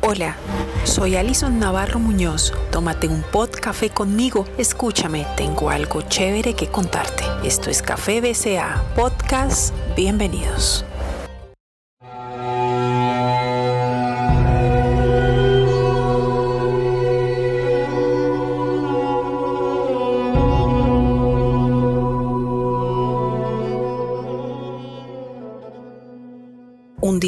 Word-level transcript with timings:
Hola, 0.00 0.36
soy 0.84 1.16
Alison 1.16 1.58
Navarro 1.58 1.98
Muñoz. 1.98 2.52
Tómate 2.70 3.08
un 3.08 3.22
pot 3.22 3.50
café 3.50 3.90
conmigo. 3.90 4.44
Escúchame, 4.56 5.26
tengo 5.36 5.70
algo 5.70 6.02
chévere 6.02 6.54
que 6.54 6.68
contarte. 6.68 7.24
Esto 7.42 7.68
es 7.68 7.82
Café 7.82 8.20
BCA 8.20 8.80
Podcast. 8.94 9.74
Bienvenidos. 9.96 10.84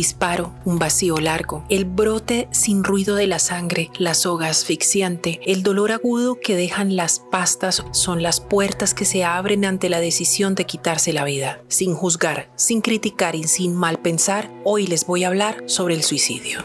Disparo, 0.00 0.54
un 0.64 0.78
vacío 0.78 1.18
largo, 1.18 1.62
el 1.68 1.84
brote 1.84 2.48
sin 2.52 2.84
ruido 2.84 3.16
de 3.16 3.26
la 3.26 3.38
sangre, 3.38 3.90
la 3.98 4.14
soga 4.14 4.48
asfixiante, 4.48 5.40
el 5.44 5.62
dolor 5.62 5.92
agudo 5.92 6.40
que 6.40 6.56
dejan 6.56 6.96
las 6.96 7.18
pastas 7.18 7.84
son 7.90 8.22
las 8.22 8.40
puertas 8.40 8.94
que 8.94 9.04
se 9.04 9.24
abren 9.24 9.66
ante 9.66 9.90
la 9.90 10.00
decisión 10.00 10.54
de 10.54 10.64
quitarse 10.64 11.12
la 11.12 11.24
vida. 11.24 11.60
Sin 11.68 11.94
juzgar, 11.94 12.50
sin 12.56 12.80
criticar 12.80 13.36
y 13.36 13.44
sin 13.44 13.76
mal 13.76 13.98
pensar, 13.98 14.50
hoy 14.64 14.86
les 14.86 15.04
voy 15.04 15.24
a 15.24 15.28
hablar 15.28 15.64
sobre 15.66 15.96
el 15.96 16.02
suicidio. 16.02 16.64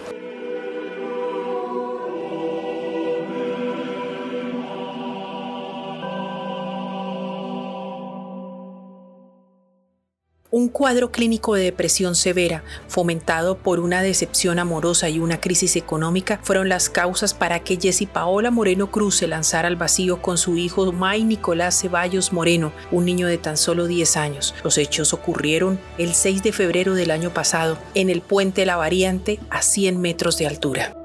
Un 10.55 10.69
cuadro 10.69 11.11
clínico 11.11 11.55
de 11.55 11.63
depresión 11.63 12.15
severa, 12.15 12.63
fomentado 12.87 13.57
por 13.57 13.81
una 13.81 14.01
decepción 14.01 14.57
amorosa 14.57 15.09
y 15.09 15.19
una 15.19 15.41
crisis 15.41 15.75
económica, 15.75 16.39
fueron 16.43 16.69
las 16.69 16.87
causas 16.87 17.33
para 17.33 17.59
que 17.59 17.75
Jessie 17.75 18.07
Paola 18.07 18.51
Moreno 18.51 18.89
Cruz 18.89 19.17
se 19.17 19.27
lanzara 19.27 19.67
al 19.67 19.75
vacío 19.75 20.21
con 20.21 20.37
su 20.37 20.55
hijo 20.55 20.93
May 20.93 21.25
Nicolás 21.25 21.81
Ceballos 21.81 22.31
Moreno, 22.31 22.71
un 22.89 23.03
niño 23.03 23.27
de 23.27 23.37
tan 23.37 23.57
solo 23.57 23.85
10 23.85 24.15
años. 24.15 24.55
Los 24.63 24.77
hechos 24.77 25.11
ocurrieron 25.11 25.77
el 25.97 26.13
6 26.13 26.41
de 26.41 26.53
febrero 26.53 26.93
del 26.93 27.11
año 27.11 27.33
pasado, 27.33 27.77
en 27.93 28.09
el 28.09 28.21
puente 28.21 28.65
La 28.65 28.77
Variante, 28.77 29.41
a 29.49 29.61
100 29.61 29.99
metros 29.99 30.37
de 30.37 30.47
altura. 30.47 30.95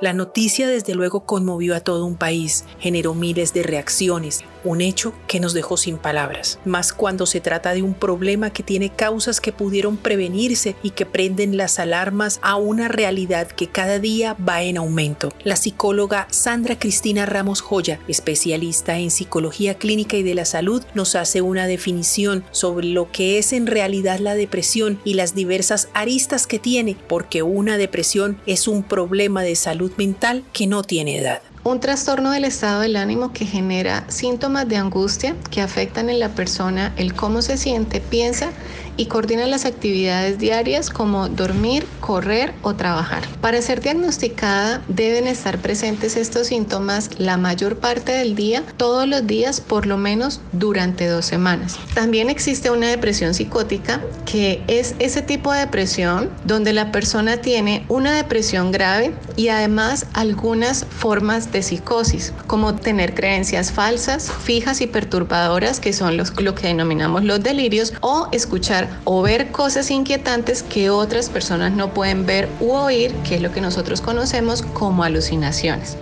La 0.00 0.12
noticia 0.12 0.66
desde 0.66 0.94
luego 0.94 1.24
conmovió 1.24 1.74
a 1.76 1.80
todo 1.80 2.04
un 2.04 2.16
país, 2.16 2.64
generó 2.80 3.14
miles 3.14 3.54
de 3.54 3.62
reacciones, 3.62 4.44
un 4.64 4.80
hecho 4.80 5.12
que 5.26 5.40
nos 5.40 5.54
dejó 5.54 5.76
sin 5.76 5.98
palabras, 5.98 6.58
más 6.64 6.92
cuando 6.92 7.26
se 7.26 7.40
trata 7.40 7.74
de 7.74 7.82
un 7.82 7.94
problema 7.94 8.50
que 8.50 8.62
tiene 8.62 8.90
causas 8.90 9.40
que 9.40 9.52
pudieron 9.52 9.96
prevenirse 9.96 10.76
y 10.82 10.90
que 10.90 11.06
prenden 11.06 11.56
las 11.56 11.78
alarmas 11.78 12.40
a 12.42 12.56
una 12.56 12.88
realidad 12.88 13.48
que 13.48 13.68
cada 13.68 13.98
día 13.98 14.36
va 14.46 14.62
en 14.62 14.76
aumento. 14.76 15.30
La 15.44 15.56
psicóloga 15.56 16.26
Sandra 16.30 16.78
Cristina 16.78 17.26
Ramos 17.26 17.60
Joya, 17.60 18.00
especialista 18.08 18.98
en 18.98 19.10
psicología 19.10 19.74
clínica 19.74 20.16
y 20.16 20.22
de 20.22 20.34
la 20.34 20.44
salud, 20.44 20.82
nos 20.94 21.14
hace 21.14 21.42
una 21.42 21.66
definición 21.66 22.44
sobre 22.50 22.86
lo 22.88 23.10
que 23.10 23.38
es 23.38 23.52
en 23.52 23.66
realidad 23.66 24.18
la 24.18 24.34
depresión 24.34 25.00
y 25.04 25.14
las 25.14 25.34
diversas 25.34 25.88
aristas 25.94 26.46
que 26.46 26.58
tiene, 26.58 26.96
porque 27.08 27.42
una 27.42 27.78
depresión 27.78 28.40
es 28.46 28.68
un 28.68 28.82
problema 28.82 29.42
de 29.42 29.56
salud 29.56 29.92
mental 29.96 30.44
que 30.52 30.66
no 30.66 30.82
tiene 30.82 31.18
edad. 31.18 31.42
Un 31.66 31.80
trastorno 31.80 32.30
del 32.30 32.44
estado 32.44 32.82
del 32.82 32.94
ánimo 32.94 33.32
que 33.32 33.46
genera 33.46 34.04
síntomas 34.08 34.68
de 34.68 34.76
angustia 34.76 35.34
que 35.50 35.62
afectan 35.62 36.10
en 36.10 36.20
la 36.20 36.28
persona 36.28 36.92
el 36.98 37.14
cómo 37.14 37.40
se 37.40 37.56
siente, 37.56 38.02
piensa 38.02 38.50
y 38.96 39.06
coordina 39.06 39.46
las 39.46 39.64
actividades 39.64 40.38
diarias 40.38 40.90
como 40.90 41.28
dormir, 41.28 41.86
correr 42.00 42.54
o 42.62 42.74
trabajar. 42.74 43.22
Para 43.40 43.60
ser 43.62 43.80
diagnosticada 43.80 44.82
deben 44.88 45.26
estar 45.26 45.58
presentes 45.58 46.16
estos 46.16 46.48
síntomas 46.48 47.10
la 47.18 47.36
mayor 47.36 47.76
parte 47.76 48.12
del 48.12 48.34
día, 48.34 48.62
todos 48.76 49.06
los 49.08 49.26
días, 49.26 49.60
por 49.60 49.86
lo 49.86 49.96
menos 49.96 50.40
durante 50.52 51.06
dos 51.06 51.26
semanas. 51.26 51.78
También 51.94 52.30
existe 52.30 52.70
una 52.70 52.88
depresión 52.88 53.34
psicótica 53.34 54.00
que 54.24 54.62
es 54.68 54.94
ese 54.98 55.22
tipo 55.22 55.52
de 55.52 55.60
depresión 55.60 56.30
donde 56.44 56.72
la 56.72 56.92
persona 56.92 57.38
tiene 57.38 57.84
una 57.88 58.12
depresión 58.12 58.72
grave 58.72 59.14
y 59.36 59.48
además 59.48 60.06
algunas 60.12 60.84
formas 60.84 61.52
de 61.52 61.62
psicosis, 61.62 62.32
como 62.46 62.74
tener 62.74 63.14
creencias 63.14 63.72
falsas, 63.72 64.30
fijas 64.44 64.80
y 64.80 64.86
perturbadoras, 64.86 65.80
que 65.80 65.92
son 65.92 66.16
los, 66.16 66.38
lo 66.40 66.54
que 66.54 66.68
denominamos 66.68 67.24
los 67.24 67.42
delirios, 67.42 67.92
o 68.00 68.28
escuchar 68.32 68.83
o 69.04 69.22
ver 69.22 69.50
cosas 69.50 69.90
inquietantes 69.90 70.62
que 70.62 70.90
otras 70.90 71.28
personas 71.28 71.72
no 71.72 71.94
pueden 71.94 72.26
ver 72.26 72.48
u 72.60 72.72
oír, 72.72 73.14
que 73.22 73.36
es 73.36 73.42
lo 73.42 73.52
que 73.52 73.60
nosotros 73.60 74.00
conocemos 74.00 74.62
como 74.62 75.04
alucinaciones. 75.04 75.96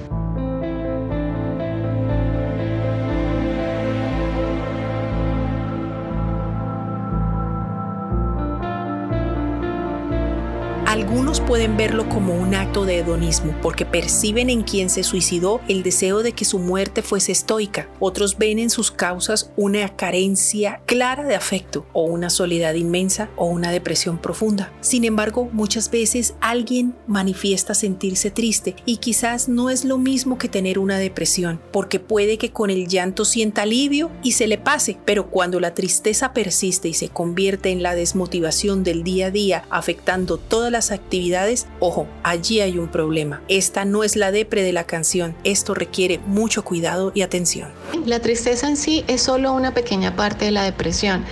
Pueden 11.52 11.76
verlo 11.76 12.08
como 12.08 12.34
un 12.34 12.54
acto 12.54 12.86
de 12.86 13.00
hedonismo 13.00 13.54
porque 13.60 13.84
perciben 13.84 14.48
en 14.48 14.62
quien 14.62 14.88
se 14.88 15.02
suicidó 15.02 15.60
el 15.68 15.82
deseo 15.82 16.22
de 16.22 16.32
que 16.32 16.46
su 16.46 16.58
muerte 16.58 17.02
fuese 17.02 17.30
estoica. 17.30 17.90
Otros 18.00 18.38
ven 18.38 18.58
en 18.58 18.70
sus 18.70 18.90
causas 18.90 19.50
una 19.54 19.94
carencia 19.94 20.80
clara 20.86 21.24
de 21.24 21.34
afecto 21.34 21.84
o 21.92 22.04
una 22.04 22.30
soledad 22.30 22.72
inmensa 22.72 23.28
o 23.36 23.44
una 23.44 23.70
depresión 23.70 24.16
profunda. 24.16 24.72
Sin 24.80 25.04
embargo, 25.04 25.50
muchas 25.52 25.91
veces 25.91 26.32
alguien 26.41 26.94
manifiesta 27.06 27.74
sentirse 27.74 28.30
triste 28.30 28.74
y 28.86 28.96
quizás 28.96 29.50
no 29.50 29.68
es 29.68 29.84
lo 29.84 29.98
mismo 29.98 30.38
que 30.38 30.48
tener 30.48 30.78
una 30.78 30.96
depresión 30.96 31.60
porque 31.70 32.00
puede 32.00 32.38
que 32.38 32.50
con 32.50 32.70
el 32.70 32.88
llanto 32.88 33.26
sienta 33.26 33.64
alivio 33.64 34.10
y 34.22 34.32
se 34.32 34.46
le 34.46 34.56
pase, 34.56 34.96
pero 35.04 35.26
cuando 35.28 35.60
la 35.60 35.74
tristeza 35.74 36.32
persiste 36.32 36.88
y 36.88 36.94
se 36.94 37.10
convierte 37.10 37.68
en 37.68 37.82
la 37.82 37.94
desmotivación 37.94 38.84
del 38.84 39.04
día 39.04 39.26
a 39.26 39.30
día 39.30 39.64
afectando 39.68 40.38
todas 40.38 40.72
las 40.72 40.91
actividades, 40.92 41.41
ojo, 41.80 42.06
allí 42.22 42.60
hay 42.60 42.78
un 42.78 42.88
problema. 42.88 43.42
Esta 43.48 43.84
no 43.84 44.04
es 44.04 44.16
la 44.16 44.30
depre 44.32 44.62
de 44.62 44.72
la 44.72 44.84
canción, 44.84 45.34
esto 45.44 45.75
requiere 45.75 46.19
mucho 46.26 46.64
cuidado 46.64 47.12
y 47.14 47.22
atención. 47.22 47.70
La 48.06 48.20
tristeza 48.20 48.69
en 48.69 48.76
sí 48.76 49.04
es 49.06 49.22
solo 49.22 49.53
una 49.53 49.75
pequeña 49.75 50.16
parte 50.16 50.44
de 50.47 50.50
la 50.50 50.64
depresión. 50.64 51.25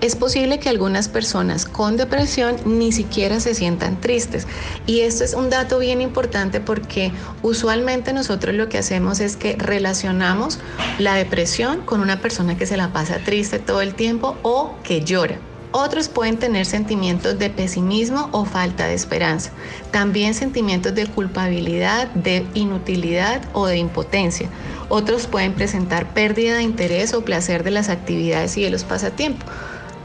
Es 0.00 0.16
posible 0.16 0.58
que 0.58 0.68
algunas 0.68 1.08
personas 1.08 1.64
con 1.64 1.96
depresión 1.96 2.56
ni 2.64 2.92
siquiera 2.92 3.40
se 3.40 3.54
sientan 3.54 4.00
tristes. 4.00 4.46
Y 4.86 5.00
esto 5.00 5.24
es 5.24 5.34
un 5.34 5.50
dato 5.50 5.78
bien 5.78 6.00
importante 6.00 6.60
porque 6.60 7.12
usualmente 7.42 8.12
nosotros 8.12 8.54
lo 8.54 8.68
que 8.68 8.78
hacemos 8.78 9.20
es 9.20 9.36
que 9.36 9.56
relacionamos 9.56 10.58
la 10.98 11.14
depresión 11.14 11.82
con 11.82 12.00
una 12.00 12.20
persona 12.20 12.56
que 12.56 12.66
se 12.66 12.76
la 12.76 12.92
pasa 12.92 13.18
triste 13.24 13.58
todo 13.58 13.80
el 13.80 13.94
tiempo 13.94 14.36
o 14.42 14.74
que 14.82 15.02
llora. 15.02 15.38
Otros 15.78 16.08
pueden 16.08 16.38
tener 16.38 16.64
sentimientos 16.64 17.38
de 17.38 17.50
pesimismo 17.50 18.30
o 18.32 18.46
falta 18.46 18.86
de 18.86 18.94
esperanza. 18.94 19.50
También 19.90 20.32
sentimientos 20.32 20.94
de 20.94 21.06
culpabilidad, 21.06 22.08
de 22.14 22.46
inutilidad 22.54 23.42
o 23.52 23.66
de 23.66 23.76
impotencia. 23.76 24.48
Otros 24.88 25.26
pueden 25.26 25.52
presentar 25.52 26.14
pérdida 26.14 26.56
de 26.56 26.62
interés 26.62 27.12
o 27.12 27.26
placer 27.26 27.62
de 27.62 27.72
las 27.72 27.90
actividades 27.90 28.56
y 28.56 28.62
de 28.62 28.70
los 28.70 28.84
pasatiempos. 28.84 29.46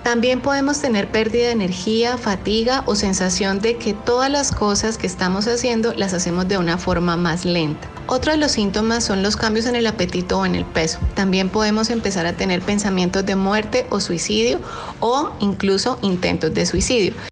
También 0.04 0.42
podemos 0.42 0.82
tener 0.82 1.12
pérdida 1.12 1.46
de 1.46 1.52
energía, 1.52 2.18
fatiga 2.18 2.84
o 2.88 2.96
sensación 2.96 3.60
de 3.60 3.78
que 3.78 3.94
todas 3.94 4.32
las 4.32 4.52
cosas 4.52 4.98
que 4.98 5.06
estamos 5.06 5.48
haciendo 5.48 5.94
las 5.94 6.14
hacemos 6.14 6.48
de 6.48 6.58
una 6.58 6.80
forma 6.80 7.18
más 7.18 7.46
lenta. 7.46 7.88
Otro 8.08 8.32
de 8.32 8.38
los 8.40 8.54
síntomas 8.54 9.06
son 9.06 9.22
los 9.22 9.38
cambios 9.38 9.68
en 9.68 9.76
el 9.76 9.86
apetito 9.86 10.40
o 10.40 10.46
en 10.46 10.56
el 10.56 10.66
peso. 10.66 11.00
También 11.14 11.50
podemos 11.50 11.92
empezar 11.92 12.26
a 12.26 12.34
tener 12.34 12.62
pensamientos 12.62 13.26
de 13.26 13.36
muerte 13.36 13.86
o 13.92 14.00
suicidio 14.00 14.60
o 15.00 15.32
incluso 15.40 16.00
intentos 16.02 16.54
de 16.54 16.66
suicidio. 16.66 17.31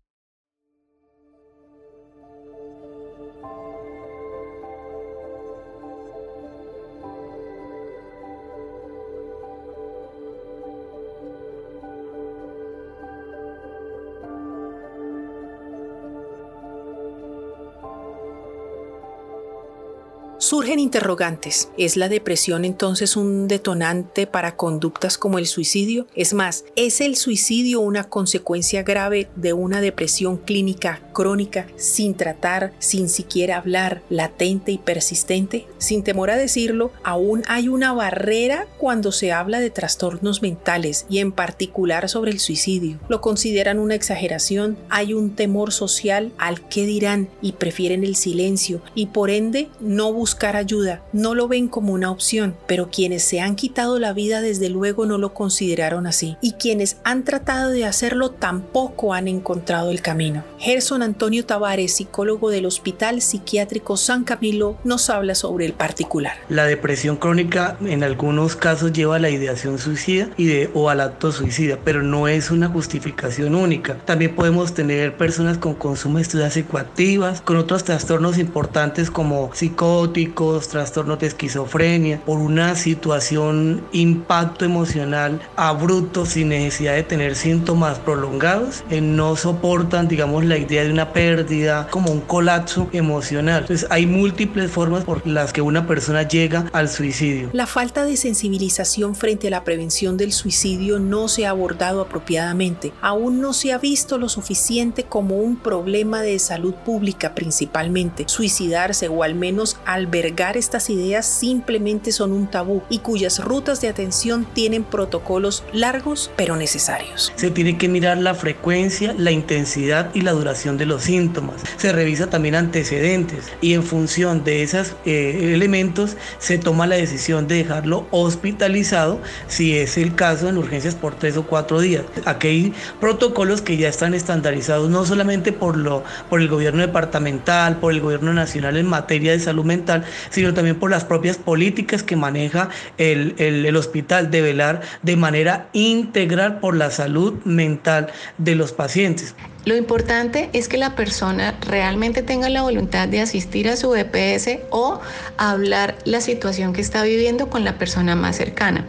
Surgen 20.39 20.79
interrogantes. 20.79 21.69
¿Es 21.77 21.97
la 21.97 22.07
depresión 22.07 22.63
entonces 22.63 23.17
un 23.17 23.49
detonante 23.49 24.25
para 24.25 24.55
conductas 24.55 25.17
como 25.17 25.37
el 25.37 25.47
suicidio? 25.47 26.07
Es 26.15 26.33
más, 26.33 26.63
¿es 26.77 27.01
el 27.01 27.17
suicidio 27.17 27.81
una 27.81 28.05
consecuencia 28.05 28.83
grave 28.83 29.29
de 29.35 29.51
una 29.51 29.81
depresión 29.81 30.37
clínica 30.37 31.01
crónica 31.19 31.67
sin 31.75 32.13
tratar, 32.13 32.71
sin 32.79 33.09
siquiera 33.09 33.57
hablar, 33.57 34.01
latente 34.09 34.71
y 34.71 34.77
persistente? 34.77 35.67
Sin 35.77 36.01
temor 36.01 36.29
a 36.29 36.37
decirlo, 36.37 36.93
aún 37.03 37.43
hay 37.49 37.67
una 37.67 37.91
barrera 37.91 38.67
cuando 38.77 39.11
se 39.11 39.33
habla 39.33 39.59
de 39.59 39.69
trastornos 39.69 40.41
mentales 40.41 41.05
y 41.09 41.19
en 41.19 41.33
particular 41.33 42.07
sobre 42.07 42.31
el 42.31 42.39
suicidio. 42.39 43.01
Lo 43.09 43.19
consideran 43.19 43.79
una 43.79 43.95
exageración, 43.95 44.77
hay 44.89 45.13
un 45.13 45.35
temor 45.35 45.73
social 45.73 46.31
al 46.37 46.65
que 46.69 46.85
dirán 46.85 47.27
y 47.41 47.51
prefieren 47.51 48.05
el 48.05 48.15
silencio 48.15 48.81
y 48.95 49.07
por 49.07 49.29
ende 49.29 49.67
no 49.81 50.13
buscar 50.13 50.55
ayuda, 50.55 51.03
no 51.11 51.35
lo 51.35 51.49
ven 51.49 51.67
como 51.67 51.91
una 51.91 52.11
opción, 52.11 52.55
pero 52.65 52.91
quienes 52.91 53.23
se 53.23 53.41
han 53.41 53.57
quitado 53.57 53.99
la 53.99 54.13
vida 54.13 54.39
desde 54.39 54.69
luego 54.69 55.05
no 55.05 55.17
lo 55.17 55.33
consideraron 55.33 56.07
así 56.07 56.37
y 56.41 56.53
quienes 56.53 56.95
han 57.03 57.25
tratado 57.25 57.71
de 57.71 57.83
hacerlo 57.83 58.31
tampoco 58.31 59.13
han 59.13 59.27
encontrado 59.27 59.91
el 59.91 60.01
camino. 60.01 60.45
Gerson 60.59 61.08
Antonio 61.09 61.43
Tavares, 61.43 61.95
psicólogo 61.95 62.51
del 62.51 62.67
Hospital 62.67 63.23
Psiquiátrico 63.23 63.97
San 63.97 64.23
Camilo, 64.23 64.77
nos 64.83 65.09
habla 65.09 65.33
sobre 65.33 65.65
el 65.65 65.73
particular. 65.73 66.33
La 66.49 66.65
depresión 66.65 67.17
crónica 67.17 67.77
en 67.83 68.03
algunos 68.03 68.55
casos 68.55 68.93
lleva 68.93 69.15
a 69.15 69.19
la 69.19 69.31
ideación 69.31 69.79
suicida 69.79 70.29
y 70.37 70.45
de, 70.45 70.69
o 70.75 70.87
al 70.87 71.01
acto 71.01 71.31
suicida, 71.31 71.79
pero 71.83 72.03
no 72.03 72.27
es 72.27 72.51
una 72.51 72.67
justificación 72.67 73.55
única. 73.55 73.95
También 74.05 74.35
podemos 74.35 74.75
tener 74.75 75.17
personas 75.17 75.57
con 75.57 75.73
consumo 75.73 76.17
de 76.17 76.21
estudias 76.21 76.53
psicoactivas, 76.53 77.41
con 77.41 77.57
otros 77.57 77.83
trastornos 77.83 78.37
importantes 78.37 79.09
como 79.09 79.49
psicóticos, 79.51 80.67
trastornos 80.67 81.17
de 81.17 81.25
esquizofrenia, 81.25 82.21
por 82.23 82.37
una 82.37 82.75
situación, 82.75 83.83
impacto 83.93 84.63
emocional 84.63 85.41
abrupto 85.55 86.27
sin 86.27 86.49
necesidad 86.49 86.93
de 86.93 87.01
tener 87.01 87.35
síntomas 87.35 87.97
prolongados, 87.97 88.83
eh, 88.91 89.01
no 89.01 89.35
soportan, 89.35 90.07
digamos, 90.07 90.45
la 90.45 90.59
idea 90.59 90.83
de 90.83 90.88
una 90.91 91.13
pérdida, 91.13 91.87
como 91.89 92.11
un 92.11 92.21
colapso 92.21 92.89
emocional. 92.91 93.61
Entonces 93.61 93.87
hay 93.89 94.05
múltiples 94.05 94.71
formas 94.71 95.03
por 95.03 95.25
las 95.27 95.53
que 95.53 95.61
una 95.61 95.87
persona 95.87 96.23
llega 96.23 96.65
al 96.73 96.89
suicidio. 96.89 97.49
La 97.53 97.67
falta 97.67 98.05
de 98.05 98.17
sensibilización 98.17 99.15
frente 99.15 99.47
a 99.47 99.51
la 99.51 99.63
prevención 99.63 100.17
del 100.17 100.33
suicidio 100.33 100.99
no 100.99 101.27
se 101.27 101.45
ha 101.45 101.51
abordado 101.51 102.01
apropiadamente. 102.01 102.91
Aún 103.01 103.41
no 103.41 103.53
se 103.53 103.73
ha 103.73 103.77
visto 103.77 104.17
lo 104.17 104.29
suficiente 104.29 105.03
como 105.03 105.37
un 105.37 105.55
problema 105.55 106.21
de 106.21 106.39
salud 106.39 106.73
pública 106.73 107.35
principalmente. 107.35 108.25
Suicidarse 108.27 109.07
o 109.07 109.23
al 109.23 109.35
menos 109.35 109.77
albergar 109.85 110.57
estas 110.57 110.89
ideas 110.89 111.25
simplemente 111.25 112.11
son 112.11 112.31
un 112.31 112.47
tabú 112.47 112.81
y 112.89 112.99
cuyas 112.99 113.43
rutas 113.43 113.81
de 113.81 113.89
atención 113.89 114.47
tienen 114.53 114.83
protocolos 114.83 115.63
largos 115.73 116.31
pero 116.35 116.55
necesarios. 116.55 117.31
Se 117.35 117.51
tiene 117.51 117.77
que 117.77 117.87
mirar 117.87 118.17
la 118.17 118.33
frecuencia, 118.33 119.13
la 119.17 119.31
intensidad 119.31 120.09
y 120.13 120.21
la 120.21 120.31
duración 120.31 120.77
de 120.79 120.85
los 120.85 121.03
síntomas. 121.03 121.61
Se 121.77 121.91
revisa 121.91 122.29
también 122.29 122.55
antecedentes 122.55 123.51
y 123.61 123.73
en 123.73 123.83
función 123.83 124.43
de 124.43 124.63
esos 124.63 124.95
eh, 125.05 125.51
elementos 125.53 126.17
se 126.39 126.57
toma 126.57 126.87
la 126.87 126.95
decisión 126.95 127.47
de 127.47 127.55
dejarlo 127.55 128.07
hospitalizado 128.11 129.21
si 129.47 129.77
es 129.77 129.97
el 129.97 130.15
caso 130.15 130.49
en 130.49 130.57
urgencias 130.57 130.95
por 130.95 131.15
tres 131.15 131.37
o 131.37 131.43
cuatro 131.43 131.79
días. 131.79 132.03
Aquí 132.25 132.47
hay 132.47 132.73
protocolos 132.99 133.61
que 133.61 133.77
ya 133.77 133.89
están 133.89 134.13
estandarizados 134.13 134.89
no 134.89 135.05
solamente 135.05 135.51
por, 135.51 135.77
lo, 135.77 136.03
por 136.29 136.41
el 136.41 136.47
gobierno 136.47 136.81
departamental, 136.81 137.77
por 137.77 137.93
el 137.93 138.01
gobierno 138.01 138.33
nacional 138.33 138.77
en 138.77 138.87
materia 138.87 139.31
de 139.31 139.39
salud 139.39 139.65
mental, 139.65 140.05
sino 140.29 140.53
también 140.53 140.77
por 140.77 140.89
las 140.89 141.05
propias 141.05 141.37
políticas 141.37 142.03
que 142.03 142.15
maneja 142.15 142.69
el, 142.97 143.35
el, 143.37 143.65
el 143.65 143.75
hospital 143.75 144.31
de 144.31 144.41
velar 144.41 144.81
de 145.03 145.15
manera 145.15 145.69
integral 145.73 146.59
por 146.59 146.75
la 146.75 146.91
salud 146.91 147.33
mental 147.43 148.07
de 148.37 148.55
los 148.55 148.71
pacientes. 148.71 149.35
Lo 149.69 149.75
importante 149.75 150.49
es 150.53 150.67
que 150.67 150.79
la 150.79 150.95
persona 150.95 151.55
realmente 151.61 152.23
tenga 152.23 152.49
la 152.49 152.63
voluntad 152.63 153.07
de 153.07 153.21
asistir 153.21 153.69
a 153.69 153.75
su 153.75 153.93
EPS 153.93 154.61
o 154.71 154.99
hablar 155.37 155.95
la 156.05 156.21
situación 156.21 156.73
que 156.73 156.81
está 156.81 157.03
viviendo 157.03 157.51
con 157.51 157.63
la 157.63 157.77
persona 157.77 158.15
más 158.15 158.35
cercana. 158.37 158.87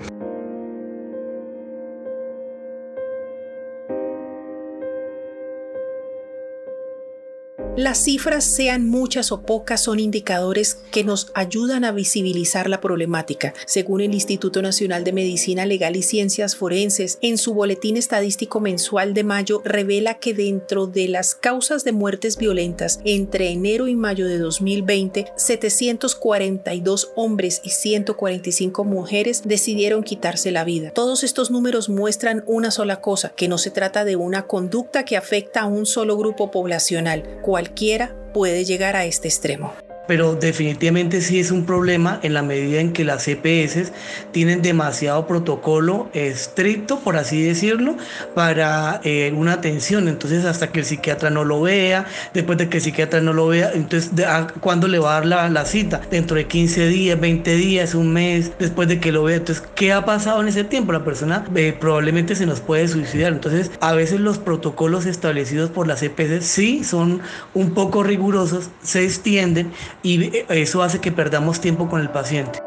Las 7.81 8.05
cifras, 8.05 8.45
sean 8.45 8.91
muchas 8.91 9.33
o 9.33 9.41
pocas, 9.41 9.85
son 9.85 10.01
indicadores 10.01 10.75
que 10.91 11.03
nos 11.03 11.33
ayudan 11.33 11.87
a 11.87 11.93
visibilizar 11.93 12.69
la 12.69 12.83
problemática. 12.83 13.55
Según 13.65 14.03
el 14.03 14.13
Instituto 14.13 14.61
Nacional 14.61 15.03
de 15.03 15.15
Medicina 15.15 15.65
Legal 15.65 15.97
y 15.97 16.03
Ciencias 16.03 16.57
Forenses, 16.57 17.17
en 17.23 17.39
su 17.39 17.55
boletín 17.55 17.97
estadístico 17.97 18.61
mensual 18.61 19.15
de 19.15 19.25
mayo 19.25 19.63
revela 19.65 20.19
que 20.19 20.35
dentro 20.35 20.89
de 20.89 21.09
las 21.09 21.35
causas 21.35 21.83
de 21.83 21.93
muertes 21.93 22.37
violentas 22.37 23.01
entre 23.07 23.49
enero 23.49 23.89
y 23.89 23.97
mayo 23.97 24.29
de 24.29 24.37
2020, 24.37 25.33
742 25.37 27.13
hombres 27.17 27.63
y 27.65 27.71
145 27.71 28.85
mujeres 28.85 29.41
decidieron 29.47 30.03
quitarse 30.03 30.51
la 30.51 30.65
vida. 30.65 30.91
Todos 30.91 31.25
estos 31.25 31.51
números 31.51 31.89
muestran 31.89 32.45
una 32.47 32.71
sola 32.73 33.01
cosa, 33.01 33.31
que 33.31 33.49
no 33.49 33.57
se 33.57 33.71
trata 33.71 34.05
de 34.05 34.17
una 34.17 34.47
conducta 34.47 35.07
que 35.07 35.17
afecta 35.17 35.63
a 35.63 35.67
un 35.67 35.87
solo 35.87 36.19
grupo 36.19 36.51
poblacional 36.51 37.41
cualquiera 37.71 38.11
puede 38.35 38.65
llegar 38.65 38.97
a 38.97 39.05
este 39.05 39.29
extremo 39.29 39.73
pero 40.11 40.35
definitivamente 40.35 41.21
sí 41.21 41.39
es 41.39 41.53
un 41.53 41.65
problema 41.65 42.19
en 42.25 42.35
la 42.35 42.43
medida 42.43 42.81
en 42.81 42.93
que 42.93 43.05
las 43.05 43.29
EPS 43.29 43.93
tienen 44.33 44.61
demasiado 44.61 45.25
protocolo 45.29 46.11
estricto, 46.15 46.99
por 46.99 47.17
así 47.17 47.41
decirlo, 47.41 47.97
para 48.35 49.01
eh, 49.05 49.33
una 49.37 49.53
atención. 49.53 50.09
Entonces, 50.09 50.47
hasta 50.47 50.73
que 50.73 50.81
el 50.81 50.85
psiquiatra 50.85 51.31
no 51.31 51.45
lo 51.45 51.61
vea, 51.61 52.07
después 52.35 52.59
de 52.59 52.69
que 52.69 52.79
el 52.79 52.83
psiquiatra 52.83 53.21
no 53.21 53.33
lo 53.33 53.47
vea, 53.47 53.71
entonces, 53.73 54.11
¿cuándo 54.59 54.89
le 54.89 54.99
va 54.99 55.11
a 55.11 55.15
dar 55.21 55.27
la, 55.27 55.49
la, 55.49 55.65
cita? 55.65 56.01
Dentro 56.11 56.37
de 56.37 56.49
15 56.49 56.89
días, 56.89 57.21
20 57.21 57.55
días, 57.55 57.95
un 57.95 58.13
mes, 58.13 58.51
después 58.59 58.89
de 58.89 58.99
que 58.99 59.13
lo 59.13 59.23
vea. 59.23 59.37
Entonces, 59.37 59.65
¿qué 59.77 59.93
ha 59.93 60.05
pasado 60.05 60.41
en 60.41 60.49
ese 60.49 60.65
tiempo? 60.65 60.91
La 60.91 61.05
persona 61.05 61.45
eh, 61.55 61.73
probablemente 61.79 62.35
se 62.35 62.47
nos 62.47 62.59
puede 62.59 62.89
suicidar. 62.89 63.33
Entonces, 63.33 63.71
a 63.81 63.93
veces 63.93 64.19
los 64.19 64.39
protocolos 64.39 65.07
establecidos 65.07 65.71
por 65.71 65.87
las 65.87 66.03
EPS 66.03 66.45
sí 66.45 66.83
son 66.83 67.21
un 67.55 67.75
poco 67.75 68.03
rigurosos, 68.03 68.71
se 68.83 69.05
extienden 69.05 69.71
y 70.03 70.45
eso 70.49 70.83
hace 70.83 71.01
que 71.01 71.13
perdamos 71.13 71.61
tiempo 71.61 71.89
con 71.89 72.01
el 72.01 72.11
paciente. 72.11 72.61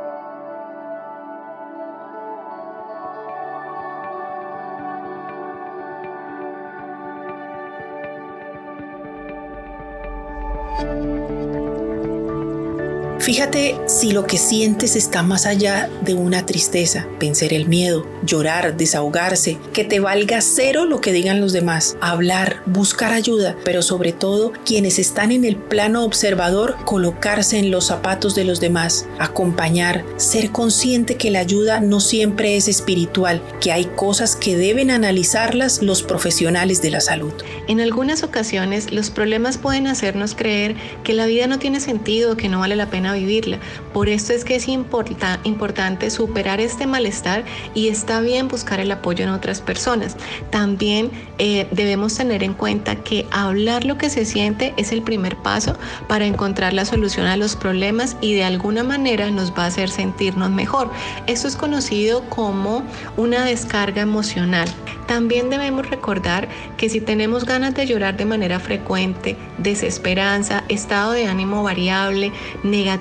Fíjate 13.33 13.79
si 13.87 14.11
lo 14.11 14.27
que 14.27 14.37
sientes 14.37 14.95
está 14.95 15.23
más 15.23 15.47
allá 15.47 15.89
de 16.01 16.13
una 16.13 16.45
tristeza, 16.45 17.07
vencer 17.19 17.51
el 17.51 17.67
miedo, 17.67 18.05
llorar, 18.23 18.77
desahogarse, 18.77 19.57
que 19.73 19.83
te 19.83 19.99
valga 19.99 20.39
cero 20.39 20.85
lo 20.85 21.01
que 21.01 21.11
digan 21.11 21.41
los 21.41 21.51
demás, 21.51 21.97
hablar, 21.99 22.61
buscar 22.67 23.11
ayuda, 23.11 23.55
pero 23.65 23.81
sobre 23.81 24.11
todo 24.11 24.53
quienes 24.63 24.99
están 24.99 25.31
en 25.31 25.45
el 25.45 25.55
plano 25.55 26.03
observador, 26.03 26.75
colocarse 26.85 27.57
en 27.57 27.71
los 27.71 27.87
zapatos 27.87 28.35
de 28.35 28.43
los 28.43 28.59
demás, 28.59 29.07
acompañar, 29.17 30.05
ser 30.17 30.51
consciente 30.51 31.15
que 31.15 31.31
la 31.31 31.39
ayuda 31.39 31.79
no 31.79 32.01
siempre 32.01 32.55
es 32.55 32.67
espiritual, 32.67 33.41
que 33.59 33.71
hay 33.71 33.85
cosas 33.85 34.35
que 34.35 34.55
deben 34.55 34.91
analizarlas 34.91 35.81
los 35.81 36.03
profesionales 36.03 36.83
de 36.83 36.91
la 36.91 37.01
salud. 37.01 37.33
En 37.67 37.81
algunas 37.81 38.21
ocasiones 38.21 38.91
los 38.91 39.09
problemas 39.09 39.57
pueden 39.57 39.87
hacernos 39.87 40.35
creer 40.35 40.75
que 41.03 41.13
la 41.13 41.25
vida 41.25 41.47
no 41.47 41.57
tiene 41.57 41.79
sentido, 41.79 42.37
que 42.37 42.47
no 42.47 42.59
vale 42.59 42.75
la 42.75 42.91
pena 42.91 43.11
Por 43.93 44.09
esto 44.09 44.33
es 44.33 44.43
que 44.43 44.55
es 44.55 44.67
importante 44.67 46.09
superar 46.09 46.59
este 46.59 46.87
malestar 46.87 47.43
y 47.73 47.87
está 47.87 48.21
bien 48.21 48.47
buscar 48.47 48.79
el 48.79 48.91
apoyo 48.91 49.23
en 49.23 49.29
otras 49.31 49.61
personas. 49.61 50.17
También 50.49 51.11
eh, 51.37 51.67
debemos 51.71 52.15
tener 52.15 52.43
en 52.43 52.53
cuenta 52.53 52.95
que 52.95 53.25
hablar 53.31 53.85
lo 53.85 53.97
que 53.97 54.09
se 54.09 54.25
siente 54.25 54.73
es 54.77 54.91
el 54.91 55.01
primer 55.01 55.35
paso 55.37 55.77
para 56.07 56.25
encontrar 56.25 56.73
la 56.73 56.85
solución 56.85 57.27
a 57.27 57.37
los 57.37 57.55
problemas 57.55 58.17
y 58.21 58.33
de 58.33 58.43
alguna 58.43 58.83
manera 58.83 59.29
nos 59.31 59.51
va 59.51 59.65
a 59.65 59.67
hacer 59.67 59.89
sentirnos 59.89 60.49
mejor. 60.51 60.91
Esto 61.27 61.47
es 61.47 61.55
conocido 61.55 62.27
como 62.29 62.83
una 63.17 63.45
descarga 63.45 64.01
emocional. 64.01 64.67
También 65.07 65.49
debemos 65.49 65.89
recordar 65.89 66.47
que 66.77 66.89
si 66.89 67.01
tenemos 67.01 67.45
ganas 67.45 67.75
de 67.75 67.85
llorar 67.85 68.17
de 68.17 68.25
manera 68.25 68.59
frecuente, 68.59 69.35
desesperanza, 69.57 70.63
estado 70.69 71.11
de 71.11 71.27
ánimo 71.27 71.61
variable, 71.61 72.31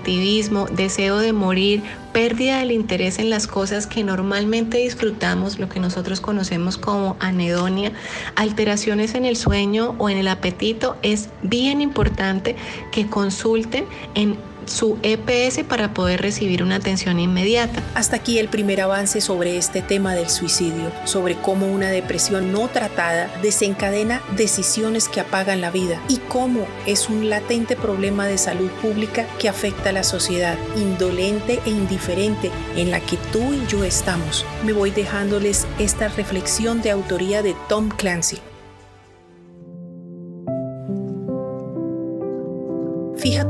deseo 0.05 1.19
de 1.19 1.33
morir, 1.33 1.83
pérdida 2.13 2.59
del 2.59 2.73
interés 2.73 3.19
en 3.19 3.31
las 3.31 3.47
cosas 3.47 3.87
que 3.87 4.05
normalmente 4.05 4.79
disfrutamos, 4.79 5.59
lo 5.59 5.69
que 5.69 5.81
nosotros 5.81 6.21
conocemos 6.21 6.77
como 6.77 7.17
anedonia, 7.21 7.93
alteraciones 8.37 9.15
en 9.15 9.25
el 9.25 9.37
sueño 9.37 9.95
o 9.99 10.09
en 10.09 10.19
el 10.19 10.29
apetito, 10.29 10.97
es 11.03 11.31
bien 11.43 11.81
importante 11.81 12.57
que 12.91 13.07
consulten 13.07 13.87
en 14.15 14.37
su 14.73 14.99
EPS 15.03 15.65
para 15.65 15.95
poder 15.95 16.23
recibir 16.23 16.63
una 16.63 16.77
atención 16.77 17.21
inmediata. 17.21 17.83
Hasta 17.95 18.17
aquí 18.17 18.39
el 18.39 18.49
primer 18.49 18.81
avance 18.81 19.21
sobre 19.21 19.57
este 19.57 19.83
tema 19.83 20.15
del 20.15 20.31
suicidio, 20.31 20.91
sobre 21.05 21.37
cómo 21.37 21.67
una 21.67 21.91
depresión 21.91 22.53
no 22.53 22.69
tratada 22.69 23.31
desencadena 23.43 24.23
decisiones 24.37 25.09
que 25.09 25.21
apagan 25.21 25.61
la 25.61 25.71
vida 25.71 26.01
y 26.09 26.17
cómo 26.17 26.67
es 26.87 27.09
un 27.09 27.29
latente 27.29 27.77
problema 27.77 28.27
de 28.27 28.39
salud 28.39 28.71
pública 28.83 29.27
que 29.39 29.49
afecta 29.49 29.91
a 29.91 29.93
la 29.93 30.05
sociedad, 30.05 30.57
indolente 30.77 31.61
e 31.67 31.71
indiferente 31.71 32.51
en 32.77 32.91
la 32.91 33.01
que 33.01 33.19
tú 33.33 33.53
y 33.53 33.67
yo 33.67 33.85
estamos. 33.85 34.45
Me 34.65 34.73
voy 34.73 34.91
dejándoles 34.91 35.67
esta 35.79 36.09
reflexión 36.09 36.81
de 36.83 36.91
autoría 36.91 37.43
de 37.43 37.55
Tom 37.69 37.91
Clancy. 37.91 38.39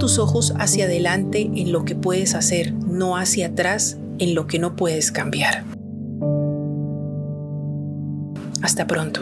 Tus 0.03 0.19
ojos 0.19 0.53
hacia 0.59 0.87
adelante 0.87 1.49
en 1.55 1.71
lo 1.71 1.85
que 1.85 1.95
puedes 1.95 2.35
hacer, 2.35 2.73
no 2.73 3.17
hacia 3.17 3.47
atrás 3.47 3.99
en 4.19 4.35
lo 4.35 4.49
que 4.49 4.59
no 4.59 4.75
puedes 4.75 5.13
cambiar. 5.13 5.63
Hasta 8.63 8.89
pronto. 8.89 9.21